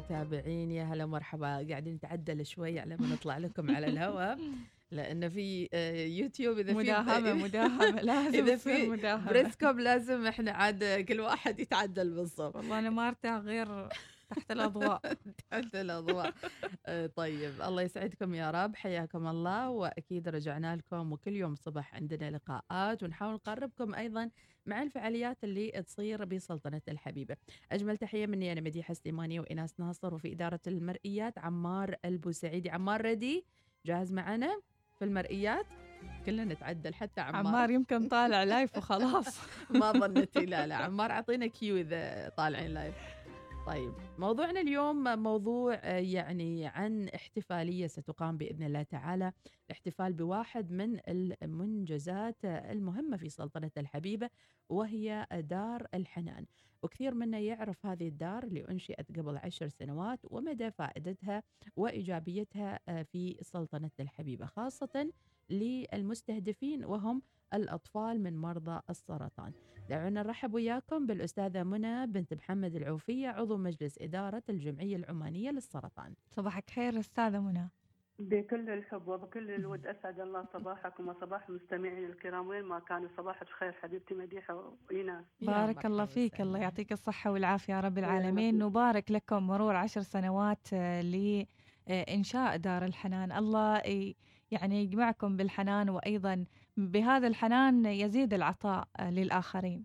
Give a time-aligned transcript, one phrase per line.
[0.00, 4.38] متابعين يا هلا مرحبا قاعدين نتعدل شوي على ما نطلع لكم على الهواء
[4.90, 9.28] لأن في آه، يوتيوب إذا في مداهمة مداهمة لازم تصير في مداهمة.
[9.28, 12.56] بريسكوب لازم إحنا عاد كل واحد يتعدل بالضبط.
[12.56, 13.88] والله أنا ما أرتاح غير
[14.30, 15.00] تحت الأضواء.
[15.50, 16.34] تحت الأضواء.
[16.86, 22.30] آه، طيب الله يسعدكم يا رب حياكم الله وأكيد رجعنا لكم وكل يوم صبح عندنا
[22.30, 24.30] لقاءات ونحاول نقربكم أيضا
[24.66, 27.36] مع الفعاليات اللي تصير بسلطنة الحبيبة.
[27.72, 33.44] أجمل تحية مني أنا مديحة سليمانيه وايناس ناصر وفي إدارة المرئيات عمار البوسعيدي، عمار ردي
[33.86, 34.60] جاهز معنا
[34.98, 35.66] في المرئيات؟
[36.26, 39.38] كلنا نتعدل حتى عمار, عمار يمكن طالع live وخلاص.
[39.80, 40.76] ما ظنتي لا لا.
[40.86, 42.94] عمار أعطينا cue إذا طالعين live
[43.66, 49.32] طيب موضوعنا اليوم موضوع آه، يعني عن احتفالية ستقام بإذن الله تعالى.
[49.66, 51.00] الاحتفال بواحد من
[51.42, 54.30] المنجزات المهمة في سلطنة الحبيبة
[54.68, 56.46] وهي دار الحنان.
[56.82, 61.42] وكثير منا يعرف هذه الدار اللي انشئت قبل عشر سنوات ومدى فائدتها
[61.76, 65.10] وإيجابيتها آه، في سلطنة الحبيبة خاصة
[65.50, 67.22] للمستهدفين وهم
[67.54, 69.52] الأطفال من مرضى السرطان.
[69.90, 76.14] دعونا نرحب وياكم بالأستاذة منى بنت محمد العوفية عضو مجلس إدارة الجمعية العمانية للسرطان.
[76.30, 77.70] صباحك خير أستاذة منى.
[78.18, 82.48] بكل الحب وبكل الود أسعد الله صباحكم وصباح المستمعين الكرام.
[82.48, 86.40] وين ما كانوا صباح الخير حبيبتي مديحة وايناس بارك الله فيك.
[86.40, 88.58] الله يعطيك الصحة والعافية يا رب العالمين.
[88.58, 91.02] نبارك لكم مرور عشر سنوات آه،
[91.88, 93.32] لإنشاء دار الحنان.
[93.32, 93.82] الله
[94.50, 96.44] يعني يجمعكم بالحنان وأيضا
[96.86, 99.84] بهذا الحنان يزيد العطاء للآخرين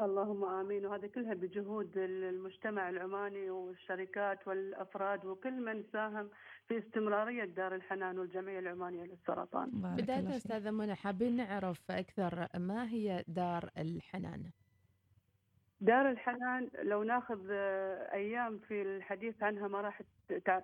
[0.00, 6.30] اللهم آمين وهذا كلها بجهود المجتمع العماني والشركات والأفراد وكل من ساهم
[6.68, 9.96] في استمرارية دار الحنان والجمعية العمانية للسرطان.
[9.96, 10.10] فيك.
[10.10, 14.42] أستاذة منى حابين نعرف أكثر ما هي دار الحنان
[15.80, 17.50] دار الحنان لو ناخذ
[18.12, 20.02] أيام في الحديث عنها ما راح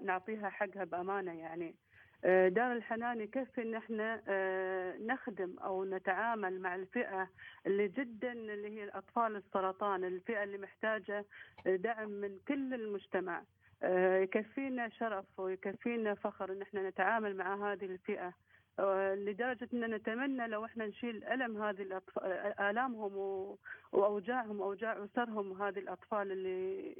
[0.00, 1.87] نعطيها حقها بأمانة يعني آه،
[2.24, 7.28] دار الحنان يكفي إن إحنا آه، نخدم أو نتعامل مع الفئة
[7.66, 11.24] اللي جدا اللي هي الأطفال السرطان الفئة اللي محتاجة
[11.66, 13.42] دعم من كل المجتمع.
[13.82, 18.32] آه، يكفينا شرف ويكفينا فخر إن إحنا نتعامل مع هذه الفئة.
[18.78, 22.24] آه، لدرجة ان نتمنى لو إحنا نشيل ألم هذه الأطفال
[22.60, 23.58] آلامهم و-
[23.92, 26.92] وأوجاعهم واوجاع أسرهم هذه الأطفال اللي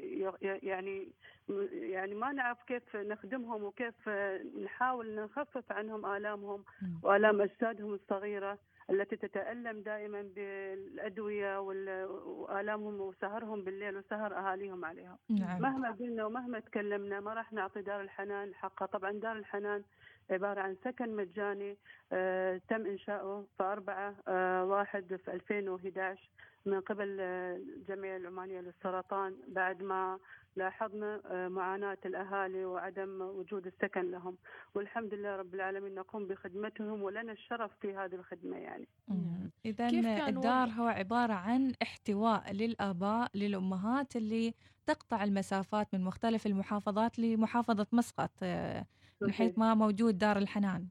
[0.62, 1.08] يعني
[1.72, 4.08] يعني ما نعرف كيف نخدمهم وكيف
[4.64, 7.00] نحاول نخفف عنهم آلامهم مم.
[7.02, 8.58] وآلام أجسادهم الصغيرة
[8.90, 15.16] التي تتألم دائما بالأدوية وال- وآلامهم وسهرهم بالليل وسهر أهاليهم عليهم.
[15.30, 19.82] نعم مهما قلنا ومهما تكلمنا ما راح نعطي دار الحنان حقها طبعا دار الحنان
[20.30, 21.76] عبارة عن سكن مجاني
[22.12, 26.30] آه تم إنشاؤه في أربعة آه واحد في 2011
[26.68, 29.36] من قبل آه، الجمعية العمانية للسرطان.
[29.48, 30.18] بعد ما
[30.56, 34.36] لاحظنا آه، معاناة الأهالي وعدم وجود السكن لهم.
[34.74, 38.88] والحمد لله رب العالمين نقوم بخدمتهم ولنا الشرف في هذه الخدمة يعني.
[39.64, 39.88] إذا
[40.28, 44.54] الدار هو عبارة عن احتواء للآباء للأمهات اللي
[44.86, 48.86] تقطع المسافات من مختلف المحافظات لمحافظة مسقط آه،
[49.20, 50.88] من حيث ما موجود دار الحنان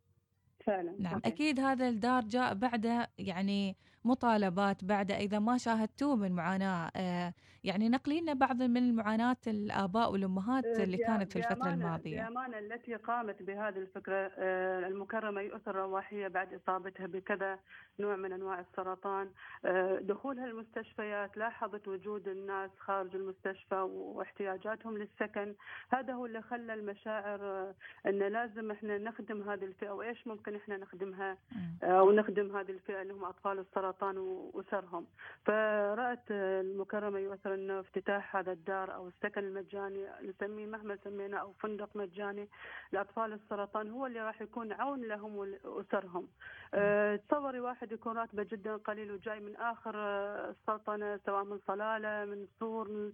[0.65, 1.25] فعلا نعم صحيح.
[1.25, 6.91] أكيد هذا الدار جاء بعد يعني مطالبات بعد إذا ما شاهدتوه من معاناة.
[6.95, 12.23] آه، يعني نقلي لنا بعض من المعاناة الآباء والأمهات اللي بأ- كانت في الفترة الماضية.
[12.23, 17.59] بأمانة التي قامت بهذه الفكرة آه، المكرمة يؤثر رواحية بعد إصابتها بكذا
[17.99, 19.29] نوع من أنواع السرطان.
[19.65, 25.55] آه، دخولها المستشفيات لاحظت وجود الناس خارج المستشفى واحتياجاتهم للسكن.
[25.93, 27.73] هذا هو اللي خلى المشاعر آه،
[28.05, 29.89] أن لازم إحنا نخدم هذه الفئة.
[29.89, 31.37] وإيش ممكن إحنا نخدمها.
[31.83, 33.86] آه، ونخدم هذه الفئة اللي هم أطفال السرطان.
[34.17, 35.05] وأسرهم
[35.45, 41.53] فرأت آه، المكرمة يؤثر أنه افتتاح هذا الدار أو السكن المجاني نسميه مهما سميناه أو
[41.53, 42.49] فندق مجاني
[42.91, 46.27] لأطفال السرطان هو اللي راح يكون عون لهم وأسرهم
[46.73, 52.25] آه، تصوري واحد يكون راتبه جدا قليل وجاي من آخر آه، السلطنة سواء من صلالة
[52.25, 53.11] من سور من.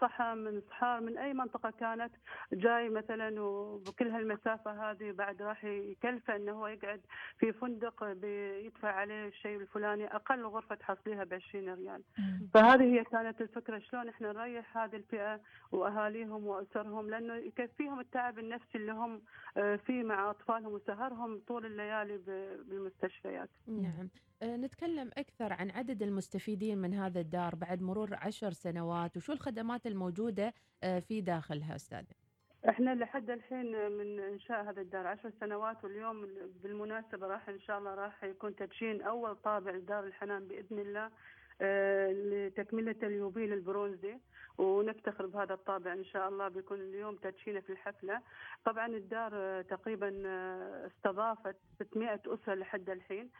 [0.00, 2.12] صحة من صحار من أي منطقة كانت
[2.52, 7.00] جاي مثلا وبكل هالمسافة هذه بعد راح يكلفه أنه هو يقعد
[7.38, 12.02] في فندق بيدفع عليه الشيء الفلاني أقل غرفة تحصليها ب 20 ريال.
[12.54, 15.40] فهذه هي كانت الفكرة شلون إحنا نريح هذه الفئة
[15.72, 19.22] وأهاليهم وأسرهم لأنه يكفيهم التعب النفسي اللي هم
[19.56, 22.18] آه، فيه مع أطفالهم وسهرهم طول الليالي
[22.68, 23.50] بالمستشفيات.
[23.66, 24.08] نعم.
[24.42, 29.86] آه، نتكلم أكثر عن عدد المستفيدين من هذا الدار بعد مرور عشر سنوات وشو الخدمات
[29.86, 32.27] الموجودة آه، في داخلها أستاذة؟
[32.66, 36.28] إحنا لحد الحين من إنشاء هذا الدار عشر سنوات واليوم
[36.62, 41.10] بالمناسبة راح إن شاء الله راح يكون تدشين أول طابع لدار الحنان بإذن الله
[41.60, 44.18] آه، لتكملة اليوبيل البرونزي
[44.58, 48.22] ونفتخر بهذا الطابع إن شاء الله بيكون اليوم تدشينه في الحفلة.
[48.64, 53.30] طبعا الدار تقريبا آه، استضافت 600 أسرة لحد الحين.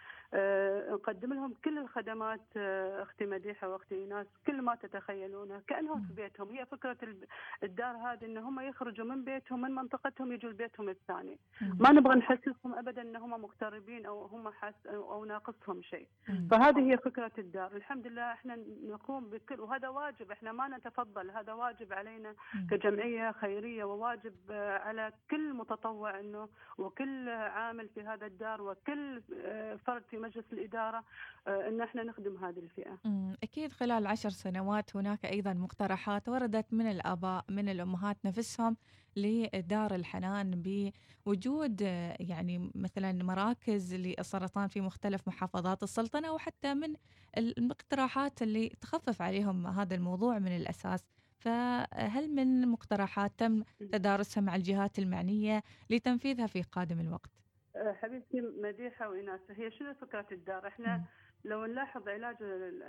[0.93, 6.49] نقدم لهم كل الخدمات آه، أختي مديحة وأختي إيناس كل ما تتخيلونه كأنهم في بيتهم.
[6.51, 6.67] هي
[7.03, 7.25] الب-
[7.63, 11.39] الدار هذه إن هم يخرجوا من بيتهم من منطقتهم يجوا لبيتهم الثاني.
[11.81, 16.07] ما نبغى نحسسهم ابدا إن هم مغتربين أو هم حاس أو ناقصهم شيء.
[16.51, 17.73] فهذه هي فكرة الدار.
[17.77, 22.35] الحمد لله إحنا نقوم بكل وهذا واجب إحنا ما نتفضل هذا واجب علينا.
[22.71, 26.49] كجمعية خيرية وواجب آه، على كل متطوع إنه
[26.79, 31.05] وكل عامل في هذا الدار وكل آه، فرد في مجلس الإدارة
[31.47, 33.37] آه، إن إحنا نخدم هذه الفئة مم.
[33.43, 38.76] أكيد خلال عشر سنوات هناك أيضا مقترحات وردت من الآباء من الأمهات نفسهم
[39.17, 40.62] لدار الحنان
[41.26, 46.94] بوجود آه، يعني مثلا مراكز للسرطان في مختلف محافظات السلطنة وحتى من
[47.38, 51.05] المقترحات اللي تخفف عليهم هذا الموضوع من الأساس
[51.38, 57.31] فهل من مقترحات تم تدارسها مع الجهات المعنية لتنفيذها في قادم الوقت؟
[57.79, 61.05] آه، حبيبتي مديحة وايناس هي شنو فكرة الدار إحنا.
[61.45, 62.37] لو نلاحظ علاج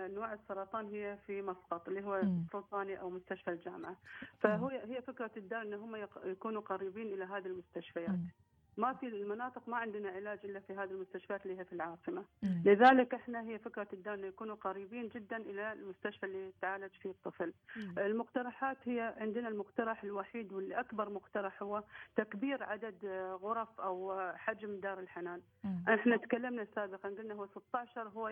[0.06, 2.22] أنواع السرطان هي في مسقط اللي هو.
[2.52, 3.96] سلطاني أو مستشفى الجامعة
[4.40, 5.96] فهو هي فكرة الدار إن هم
[6.26, 8.10] يكونوا قريبين إلى هذه المستشفيات.
[8.80, 12.62] ما في المناطق ما عندنا علاج إلا في هذه المستشفيات اللي هي في العاصمة مم.
[12.66, 17.54] لذلك إحنا هي فكرة الدار انه يكونوا قريبين جدا إلى المستشفى اللي يتعالج فيه الطفل
[17.78, 17.96] مم.
[17.98, 21.84] المقترحات هي عندنا المقترح الوحيد والأكبر مقترح هو
[22.16, 23.06] تكبير عدد
[23.42, 25.84] غرف أو حجم دار الحنان مم.
[25.90, 28.32] إحنا تكلمنا سابقا قلنا هو 16 هو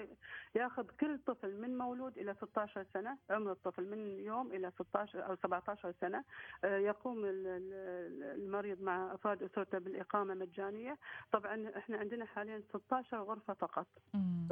[0.55, 5.35] يأخذ كل طفل من مولود إلى 16 سنة عمر الطفل من يوم إلى 16 أو
[5.35, 6.23] 17 سنة
[6.63, 10.97] آه، يقوم ال- ال- المريض مع أفراد أسرته بالإقامة مجانية
[11.31, 13.87] طبعا إحنا عندنا حاليا 16 غرفة فقط.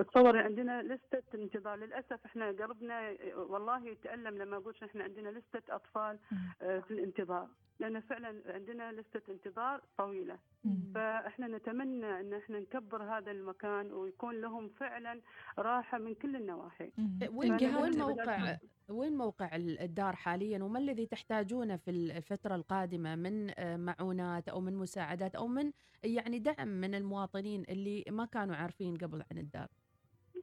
[0.09, 5.75] تصوري عندنا لستة انتظار للأسف إحنا قلبنا آه، والله يتألم لما أقول إحنا عندنا لستة
[5.75, 6.37] أطفال مم.
[6.61, 7.47] آه، في الانتظار
[7.79, 10.91] لأن فعلا عندنا لستة انتظار طويلة مم.
[10.95, 15.21] فإحنا نتمنى إن إحنا نكبر هذا المكان ويكون لهم فعلا
[15.59, 17.19] راحة من كل النواحي مم.
[17.31, 18.57] وين وين موقع.
[18.89, 24.61] وين موقع ال- الدار حاليا وما الذي تحتاجونه في الفترة القادمة من آه، معونات أو
[24.61, 25.71] من مساعدات أو من
[26.03, 29.67] يعني دعم من المواطنين اللي ما كانوا عارفين قبل عن الدار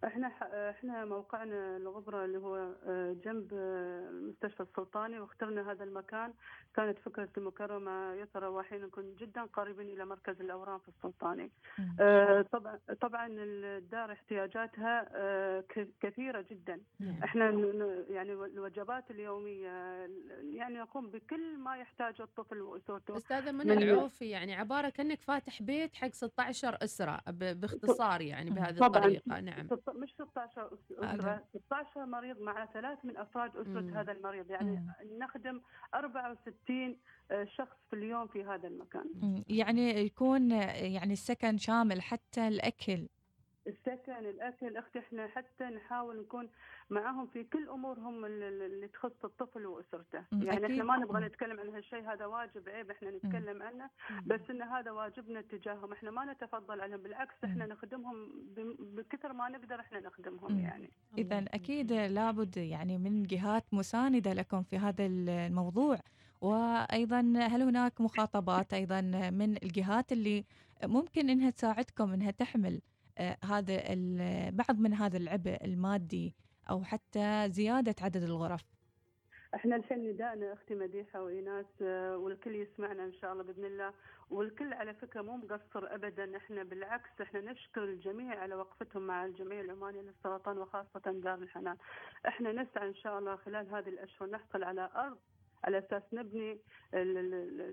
[0.04, 0.26] إحنا
[0.70, 2.56] إحنا موقعنا الغبرة اللي هو
[2.86, 6.32] آه، جنب آه، المستشفى السلطاني واخترنا هذا المكان
[6.76, 11.50] كانت فكرة المكرمة يسرى وحين نكون جدا قريبين إلى مركز الأورام في السلطاني.
[12.00, 15.08] آه، طبعا طبعا الدار احتياجاتها
[16.00, 17.22] كثيرة جدا نعم.
[17.24, 17.44] إحنا
[18.10, 19.68] يعني الوجبات اليومية
[20.54, 23.14] يعني نقوم بكل ما يحتاجه الطفل وأسرته
[23.52, 28.50] منى من- العوفي يعني عبارة كأنك فاتح بيت حق 16 أسرة ب- باختصار يعني.
[28.50, 28.96] بهذه طبعاً.
[28.96, 33.96] الطريقة نعم مش 16 أس- أسرة 16 مريض مع ثلاث من أفراد أسرة مم.
[33.96, 34.50] هذا المريض.
[34.50, 34.86] يعني
[35.20, 35.60] نخدم
[35.94, 36.98] 64
[37.44, 39.04] شخص في اليوم في هذا المكان.
[39.22, 39.44] مم.
[39.48, 43.08] يعني يكون يعني السكن شامل حتى الأكل.
[44.08, 46.48] السكن الأكل أختي إحنا حتى نحاول نكون
[46.90, 50.42] معهم في كل أمورهم ال- ال- اللي تخص الطفل وأسرته مم.
[50.42, 50.70] يعني أكيد.
[50.70, 51.26] إحنا ما نبغى.
[51.26, 53.90] نتكلم عن هالشيء هذا واجب عيب إحنا نتكلم عنه
[54.26, 59.48] بس إن هذا واجبنا تجاههم إحنا ما نتفضل عليهم بالعكس إحنا نخدمهم ب- بكثر ما
[59.48, 60.58] نقدر إحنا نخدمهم.
[60.58, 65.98] يعني إذا الله أكيد لابد يعني من جهات مساندة لكم في هذا الموضوع
[66.40, 69.00] وأيضا هل هناك مخاطبات أيضا
[69.30, 70.44] من الجهات اللي
[70.84, 72.80] ممكن إنها تساعدكم إنها تحمل
[73.44, 76.34] هذا ال- بعض من هذا العبء المادي
[76.70, 78.62] أو حتى زيادة عدد الغرف
[79.54, 83.92] إحنا الحين ندائنا أختي مديحة وإيناس آه، والكل يسمعنا إن شاء الله بإذن الله
[84.30, 89.60] والكل على فكرة مو مقصر ابدا إحنا بالعكس إحنا نشكر الجميع على وقفتهم مع الجمعيه
[89.60, 91.76] العمانيه للسرطان وخاصة دار الحنان.
[92.28, 95.18] إحنا نسعى إن شاء الله خلال هذه الأشهر نحصل على أرض
[95.64, 96.58] على أساس نبني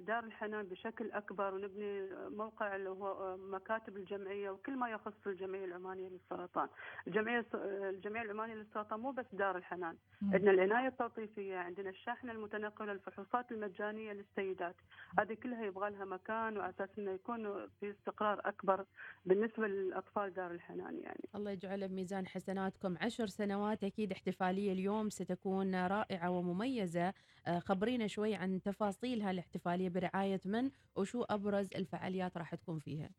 [0.07, 6.09] دار الحنان بشكل أكبر ونبني موقع اللي هو مكاتب الجمعية وكل ما يخص الجمعية العمانية
[6.09, 6.67] للسرطان.
[7.07, 7.45] الجمعية
[7.89, 9.95] الجمعية العمانية للسرطان مو بس دار الحنان،.
[10.21, 14.75] عندنا العناية التلطيفية عندنا الشاحنة المتنقلة الفحوصات المجانية للسيدات.
[15.19, 18.85] هذه كلها يبغى لها مكان وعلى أساس أنه يكون في استقرار أكبر
[19.25, 21.29] بالنسبة للأطفال دار الحنان يعني.
[21.35, 22.95] الله يجعله بميزان حسناتكم.
[23.01, 27.13] عشر سنوات أكيد احتفالية اليوم ستكون رائعة ومميزة.
[27.47, 33.09] آه، خبرينا شوي عن تفاصيل هالاحتفالية برعاية من وشو أبرز الفعاليات راح تكون فيها؟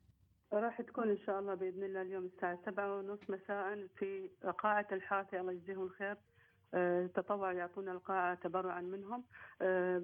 [0.52, 5.40] راح تكون إن شاء الله بإذن الله اليوم الساعة سبعة ونص مساء في قاعة الحافي
[5.40, 6.16] الله يجزيهم الخير.
[6.74, 9.24] آه، تطوع يعطونا القاعة تبرعا منهم.
[9.62, 10.02] آه،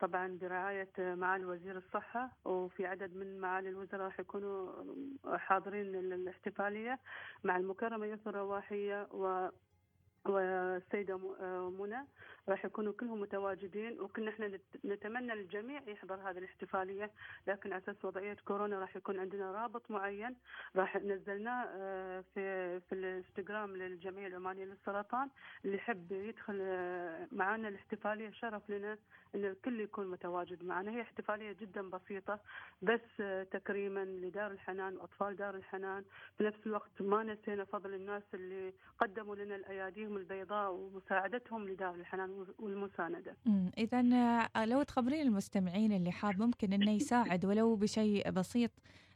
[0.00, 4.72] طبعا برعاية معالي وزير الصحة وفي عدد من معالي الوزراء راح يكونوا
[5.36, 6.98] حاضرين الاحتفالية
[7.44, 9.48] مع المكرمة يسرى رواحية و
[10.26, 12.06] والسيدة آه، منى.
[12.50, 17.10] راح يكونوا كلهم متواجدين وكنا إحنا نت- نتمنى الجميع يحضر هذه الاحتفالية.
[17.46, 20.36] لكن أساس وضعية كورونا راح يكون عندنا رابط معين
[20.76, 25.28] راح نزلناه آه، في في الانستغرام للجمعيه العمانيه للسرطان
[25.64, 28.30] اللي يحب يدخل آه، معنا الاحتفالية.
[28.30, 28.98] شرف لنا
[29.34, 30.90] إن الكل يكون متواجد معنا.
[30.90, 32.40] هي احتفالية جدا بسيطة
[32.82, 36.04] بس آه، تكريما لدار الحنان وأطفال دار الحنان.
[36.38, 42.30] في نفس الوقت ما نسينا فضل الناس اللي قدموا لنا الأياديهم البيضاء ومساعدتهم لدار الحنان.
[42.58, 43.36] والمساندة.
[43.78, 44.02] إذا
[44.66, 48.70] لو تخبرين المستمعين اللي حاب ممكن إنه يساعد ولو بشيء بسيط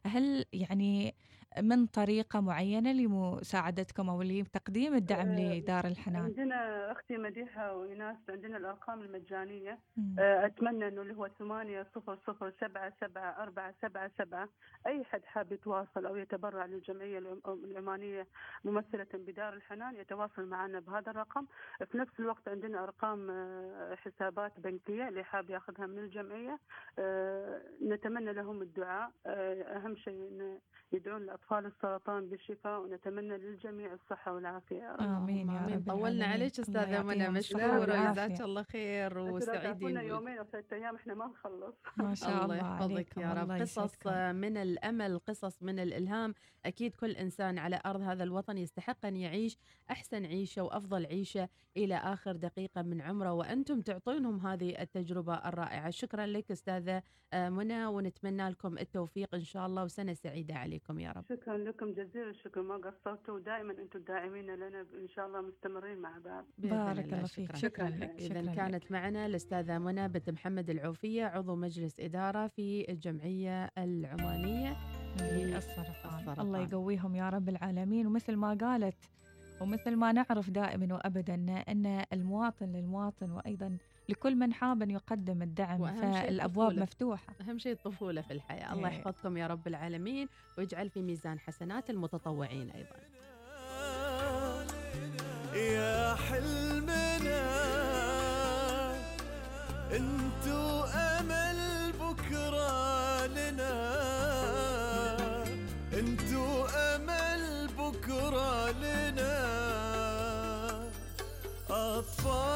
[0.05, 1.15] هل يعني
[1.61, 8.57] من طريقة معينة لمساعدتكم أو لتقديم الدعم آه، لدار الحنان؟ عندنا أختي مديحة وايناس عندنا
[8.57, 9.79] الأرقام المجانية.
[9.97, 10.15] مم.
[10.19, 14.49] آه، أتمنى إنه اللي هو ثمانية صفر صفر سبعة سبعة أربعة سبعة سبعة.
[14.87, 18.27] أي حد حاب يتواصل أو يتبرع للجمعية العم- العمانية
[18.63, 21.45] ممثلة بدار الحنان يتواصل معنا بهذا الرقم.
[21.91, 26.59] في نفس الوقت عندنا أرقام آه، حسابات بنكية اللي حاب ياخذها من الجمعية.
[26.99, 29.11] آه، نتمنى لهم الدعاء.
[29.25, 30.59] أهم شيء ان
[30.91, 35.01] يدعون لاطفال السرطان بالشفاء ونتمنى للجميع الصحة والعافية يا رب.
[35.01, 35.75] آمين يا آمين.
[35.75, 36.25] رب طولنا.
[36.25, 38.11] عليك أستاذة منى الصحة والعافية.
[38.27, 39.97] جزاك الله خير وسعيدين.
[39.97, 44.07] يومين أو ثلاثة أيام إحنا ما نخلص ما شاء الله الله يحفظك يا رب قصص.
[44.33, 46.33] من الأمل قصص من الإلهام
[46.65, 49.57] أكيد كل إنسان على أرض هذا الوطن يستحق أن يعيش
[49.91, 56.25] أحسن عيشة وأفضل عيشة إلى آخر دقيقة من عمره وأنتم تعطونهم هذه التجربة الرائعة شكرا
[56.25, 61.24] لك أستاذة آه، منى ونتمنى لكم التوفيق إن شاء الله وسنة سعيدة عليكم يا رب
[61.29, 63.35] شكرا لكم جزيل الشكر ما قصرتوا.
[63.35, 66.45] ودائما أنتم داعمين لنا إن شاء الله مستمرين مع بعض.
[66.57, 67.55] بارك الله فيك.
[67.55, 67.89] شكرا.
[67.89, 68.15] لك.
[68.19, 68.55] لك.
[68.55, 74.77] كانت معنا الأستاذة منى بنت محمد العوفية عضو مجلس إدارة في الجمعية العمانية
[75.21, 76.39] للسرطان.
[76.39, 78.07] الله يقويهم يا رب العالمين.
[78.07, 79.09] ومثل ما قالت
[79.61, 81.35] ومثل ما نعرف دائما وابدا
[81.71, 83.77] إن المواطن للمواطن وأيضا
[84.09, 86.81] لكل من حاب أن يقدم الدعم الطفولة.
[86.83, 87.33] مفتوحة.
[87.41, 88.73] أهم شيء الطفولة في الحياة.
[88.73, 88.95] الله إيه.
[88.95, 92.95] يحفظكم يا رب العالمين ويجعل في ميزان حسنات المتطوعين أيضا.
[95.55, 97.45] يا حلمنا
[99.91, 103.73] انتو أمل بكره لنا
[105.93, 109.35] انتو أمل بكره لنا
[111.69, 112.54] اطفالنا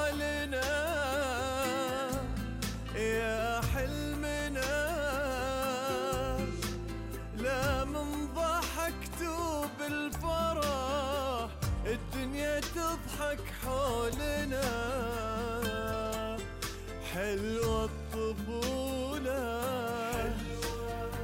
[13.89, 14.67] حولنا
[17.13, 19.43] حلوة الطفولة.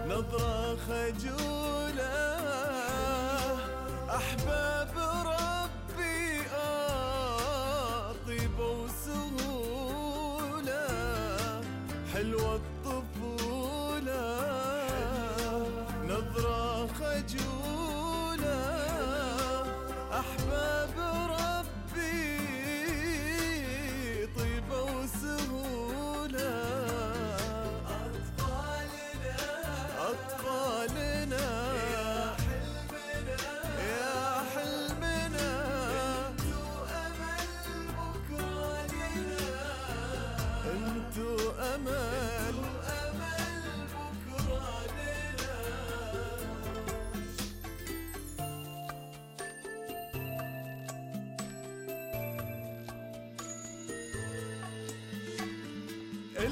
[0.07, 1.54] نظرة خجولة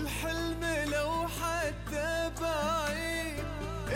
[0.03, 3.43] الحلم لو حتى بعيد.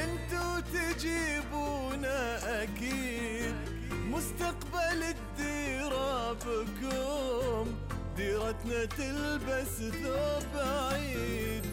[0.04, 2.20] انتو تجيبونا
[2.64, 3.56] أكيد.
[3.92, 7.66] مستقبل الديرة بكم.
[8.18, 11.66] ديرتنا تلبس ثوب عيد.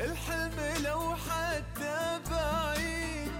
[0.00, 3.32] الحلم لو حتى بعيد.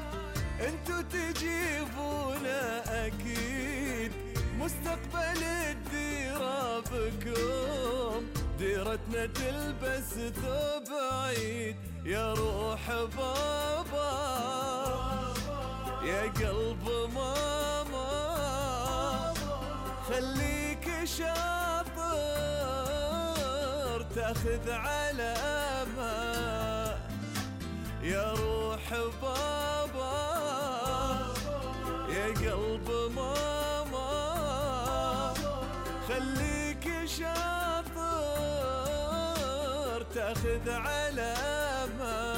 [0.61, 2.61] انتو تجيبونا
[3.07, 4.13] أكيد.
[4.59, 8.23] مستقبل الديرة بكم.
[8.59, 14.13] ديرتنا تلبس ثوب عيد يا روح بابا.
[16.05, 18.13] يا قلب ماما.
[20.09, 21.93] خليك شاطر
[24.15, 26.15] تاخذ علامة
[28.03, 28.91] يا روح
[29.23, 29.62] بابا.
[40.15, 42.32] تاخذ أطفالنا